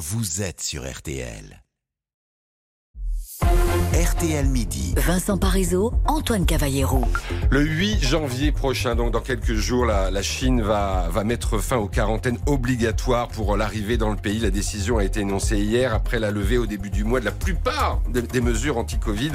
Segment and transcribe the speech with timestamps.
[0.00, 1.62] vous êtes sur RTL.
[3.92, 4.94] RTL Midi.
[4.96, 7.04] Vincent Parisot, Antoine Cavallero.
[7.50, 11.76] Le 8 janvier prochain, donc dans quelques jours, la, la Chine va, va, mettre fin
[11.76, 14.38] aux quarantaines obligatoires pour l'arrivée dans le pays.
[14.38, 17.32] La décision a été énoncée hier après la levée au début du mois de la
[17.32, 19.32] plupart des, des mesures anti-Covid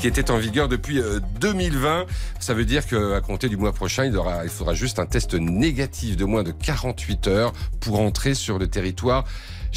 [0.00, 1.00] qui étaient en vigueur depuis
[1.40, 1.88] 2020.
[1.88, 2.04] Euh,
[2.40, 5.34] Ça veut dire qu'à compter du mois prochain, il, aura, il faudra juste un test
[5.34, 9.24] négatif de moins de 48 heures pour entrer sur le territoire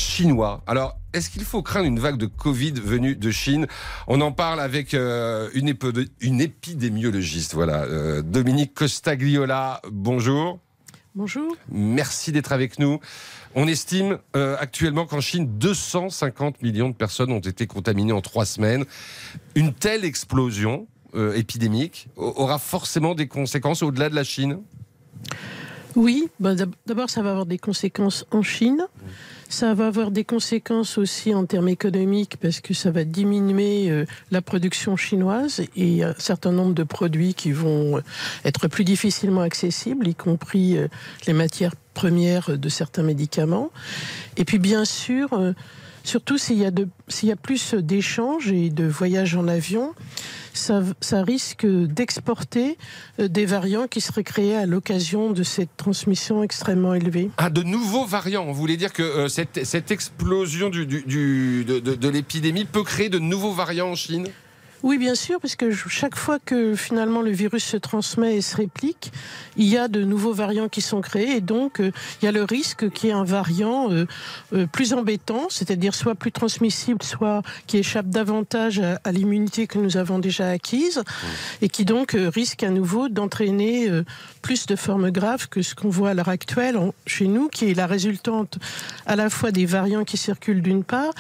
[0.02, 0.62] chinois.
[0.68, 3.68] Alors, est-ce qu'il faut craindre une vague de Covid venue de Chine?
[4.08, 5.74] On en parle avec euh, une,
[6.22, 9.82] une, épidémiologiste, voilà, euh, Dominique Costagliola.
[9.92, 10.60] Bonjour.
[11.14, 11.56] Bonjour.
[11.70, 13.00] Merci d'être avec nous.
[13.56, 18.46] On estime euh, actuellement qu'en Chine, 250 millions de personnes ont été contaminées en trois
[18.46, 18.86] semaines.
[19.56, 20.88] Une telle explosion
[21.36, 24.60] épidémique aura forcément des conséquences au-delà de la Chine?
[25.96, 26.54] Oui, bah,
[26.86, 28.88] d'abord ça va avoir des conséquences en Chine.
[29.52, 34.06] Ça va avoir des conséquences aussi en termes économiques parce que ça va diminuer euh,
[34.32, 38.00] la production chinoise et un certain nombre de produits qui vont
[38.46, 40.88] être plus difficilement accessibles, y compris euh,
[41.28, 43.72] les matières premières de certains médicaments.
[44.38, 45.52] Et puis bien sûr, euh,
[46.06, 46.72] surtout s'il y a,
[47.10, 49.94] s'il y a plus d'échanges et de voyages en avion,
[50.58, 52.78] ça, risque d'exporter
[53.20, 57.30] euh, des variants qui seraient créés à l'occasion de cette transmission extrêmement élevée.
[57.38, 63.10] Ah, de nouveaux variants Vous voulez dire que euh, cette, explosion de l'épidémie peut créer
[63.10, 64.28] de nouveaux variants en Chine?
[64.84, 68.58] Oui, bien sûr, parce que chaque fois que finalement le virus se transmet et se
[68.58, 69.12] réplique,
[69.56, 72.32] il y a de nouveaux variants qui sont créés et donc euh, il y a
[72.32, 74.08] le risque qu'il y ait un variant euh,
[74.54, 79.78] euh, plus embêtant, c'est-à-dire soit plus transmissible, soit qui échappe davantage à, à l'immunité que
[79.78, 81.64] nous avons déjà acquise mmh.
[81.64, 83.90] et qui donc risque à nouveau d'entraîner
[84.42, 87.70] plus de formes graves que ce qu'on voit à l'heure actuelle en, chez nous, qui
[87.70, 88.58] est la résultante
[89.06, 91.14] à la fois des variants qui circulent d'une part,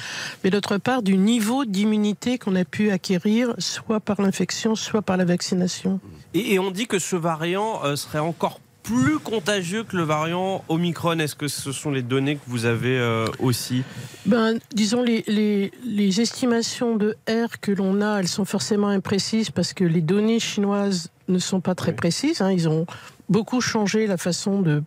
[0.43, 5.17] mais d'autre part du niveau d'immunité qu'on a pu acquérir soit par l'infection, soit par
[5.17, 5.99] la vaccination.
[6.33, 10.63] Et, et, on dit que ce variant euh, serait encore plus contagieux que le variant
[10.69, 11.19] Omicron.
[11.19, 13.83] Est-ce que ce sont les données que vous avez euh, aussi
[14.25, 19.51] ben, Disons, les, les, les, estimations de R que l'on a, elles sont forcément imprécises
[19.51, 21.97] parce que les données chinoises ne sont pas très oui.
[21.97, 22.41] précises.
[22.41, 22.51] Hein.
[22.51, 22.85] Ils ont
[23.29, 24.83] beaucoup changé la façon de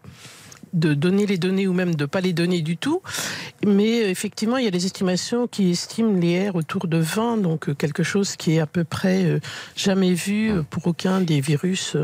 [0.75, 3.01] de donner les données ou même de ne pas les donner du tout.
[3.65, 7.39] Mais euh, effectivement, il y a des estimations qui estiment les R autour de 20,
[7.39, 9.41] donc euh, quelque chose qui est à peu près euh,
[9.77, 11.97] jamais vu pour aucun des virus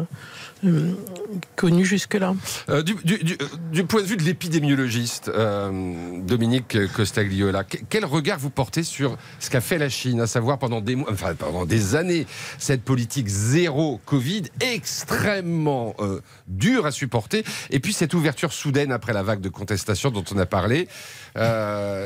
[1.57, 2.35] connus jusque-là.
[2.69, 9.17] Euh, du, point de vue de l'épidémiologiste, euh, Dominique Costagliola, quel regard vous portez sur
[9.39, 12.27] ce qu'a fait la Chine, à savoir pendant des, enfin, pendant des années,
[12.59, 19.13] cette politique zéro Covid extrêmement euh, dure à supporter, et puis cette ouverture soudaine après
[19.13, 20.89] la vague de contestation dont on a parlé,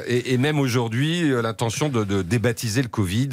[0.07, 3.31] et, même aujourd'hui, l'intention de, de, débaptiser le Covid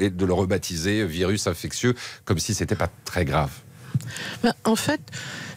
[0.00, 3.50] et de le rebaptiser virus infectieux, comme si c'était pas très grave.
[4.42, 5.00] Ben, en fait,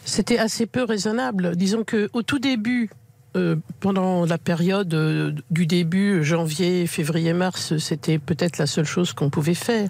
[0.04, 1.56] c'était assez peu raisonnable.
[1.56, 2.90] Disons que au tout début,
[3.34, 9.14] euh, pendant la période euh, du début, janvier, février, mars, c'était peut-être la seule chose
[9.14, 9.88] qu'on pouvait faire.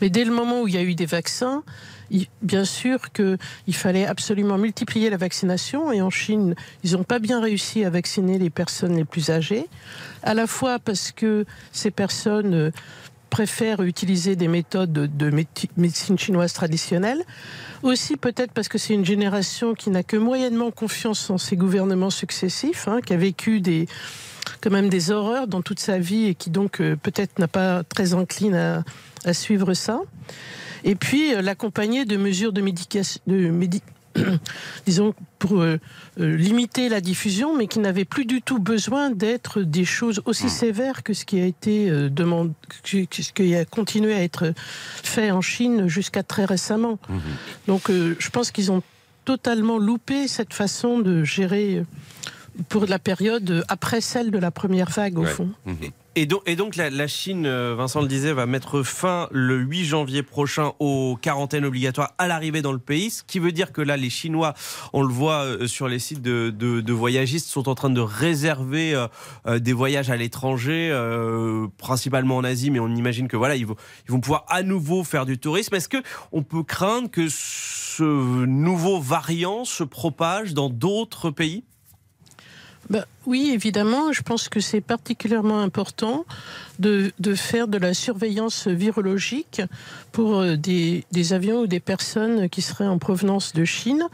[0.00, 1.64] Mais dès le moment où il y a eu des vaccins,
[2.12, 5.90] il, bien sûr qu'il fallait absolument multiplier la vaccination.
[5.90, 6.54] Et en Chine,
[6.84, 9.66] ils n'ont pas bien réussi à vacciner les personnes les plus âgées.
[10.22, 12.54] À la fois parce que ces personnes...
[12.54, 12.70] Euh,
[13.34, 15.30] préfèrent utiliser des méthodes de
[15.76, 17.20] médecine chinoise traditionnelle.
[17.82, 22.10] Aussi peut-être parce que c'est une génération qui n'a que moyennement confiance en ses gouvernements
[22.10, 23.88] successifs, hein, qui a vécu des
[24.60, 27.82] quand même des horreurs dans toute sa vie et qui donc euh, peut-être n'a pas
[27.82, 30.00] très encline à, suivre ça.
[30.84, 33.48] Et puis euh, l'accompagner de mesures de médication, de
[34.86, 35.78] disons, pour euh,
[36.20, 40.48] euh, limiter la diffusion, mais qui n'avait plus du tout besoin d'être des choses aussi
[40.48, 42.52] sévères que ce qui a été euh, demandé,
[42.84, 44.52] ce qui a continué à être
[45.02, 46.98] fait en Chine jusqu'à très récemment.
[47.08, 47.18] Mmh.
[47.66, 48.82] Donc, euh, je pense qu'ils ont
[49.24, 51.82] totalement loupé cette façon de gérer
[52.68, 55.30] pour la période après celle de la première vague, au ouais.
[55.30, 55.50] fond.
[55.66, 55.72] Mmh.
[56.16, 59.56] Et donc, et donc la, la, Chine, euh, Vincent le disait, va mettre fin le
[59.58, 63.72] 8 janvier prochain aux quarantaines obligatoires à l'arrivée dans le pays, ce qui veut dire
[63.72, 64.54] que là, les Chinois,
[64.92, 68.00] on le voit euh, sur les sites de, de, de voyagistes, sont en train de
[68.00, 68.94] réserver
[69.46, 73.66] euh, des voyages à l'étranger, euh, principalement en Asie, mais on imagine que voilà, ils
[73.66, 75.74] vont, ils vont pouvoir à nouveau faire du tourisme.
[75.74, 81.64] Est-ce que on peut craindre que ce nouveau variant se propage dans d'autres pays?
[82.90, 84.12] Ben, oui, évidemment.
[84.12, 86.24] Je pense que c'est particulièrement important
[86.78, 89.62] de, de, faire de la surveillance virologique
[90.12, 94.04] pour euh, des, des, avions ou des personnes qui seraient en provenance de Chine.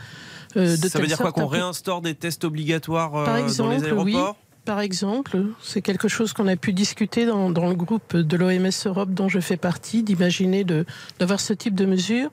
[0.56, 3.76] Euh, de Ça veut dire quoi Qu'on réinstaure des tests obligatoires euh, Par exemple, dans
[3.76, 4.60] les aéroports oui.
[4.64, 8.70] par exemple, c'est quelque chose qu'on a pu discuter dans, dans le groupe de l'OMS
[8.86, 10.64] Europe dont je fais partie, d'imaginer
[11.18, 12.30] d'avoir ce type de mesure,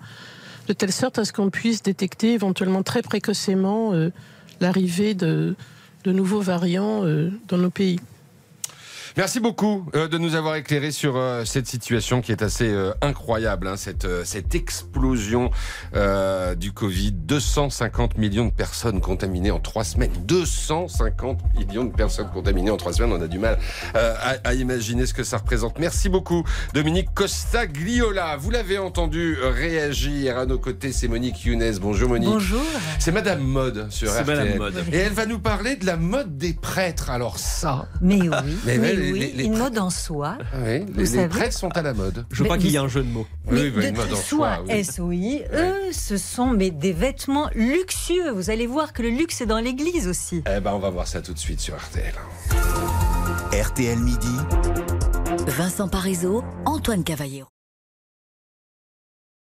[0.67, 4.11] de telle sorte à ce qu'on puisse détecter éventuellement très précocement euh,
[4.59, 5.55] l'arrivée de,
[6.07, 7.99] de nouveaux variants euh, dans nos pays.
[9.17, 12.91] Merci beaucoup euh, de nous avoir éclairé sur euh, cette situation qui est assez euh,
[13.01, 15.49] incroyable, hein, cette, euh, cette explosion
[15.95, 17.13] euh, du Covid.
[17.13, 20.11] 250 millions de personnes contaminées en trois semaines.
[20.27, 23.11] 250 millions de personnes contaminées en trois semaines.
[23.11, 23.57] On a du mal
[23.95, 25.79] euh, à, à imaginer ce que ça représente.
[25.79, 26.43] Merci beaucoup,
[26.75, 28.37] Dominique Costa-Gliola.
[28.37, 30.91] Vous l'avez entendu réagir à nos côtés.
[30.91, 31.79] C'est Monique Younes.
[31.81, 32.29] Bonjour Monique.
[32.29, 32.61] Bonjour.
[32.99, 34.37] C'est Madame Mode sur C'est RTL.
[34.37, 34.83] Madame Mode.
[34.93, 37.09] Et elle va nous parler de la mode des prêtres.
[37.09, 38.29] Alors ça, Mais oui,
[38.63, 40.37] Mais mais ouais, les- oui, les- les une mode en soie.
[40.55, 42.25] oui, les, les prêtres sont à la mode.
[42.31, 43.27] Je crois qu'il y a un jeu de mots.
[43.45, 44.83] Mais Oui, de une mode en soie, oui.
[44.83, 48.31] SOI, eux, ce sont mais des vêtements luxueux.
[48.31, 50.43] Vous allez voir que le luxe est dans l'église aussi.
[50.45, 52.13] Eh ben, on va voir ça tout de suite sur RTL.
[53.53, 54.27] RTL Midi.
[55.47, 57.47] Vincent Parisot, Antoine Cavallero.